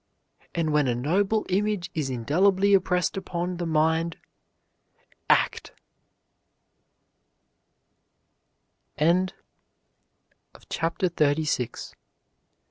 [0.55, 4.17] and when a noble image is indelibly impressed upon the mind
[5.29, 5.73] Act!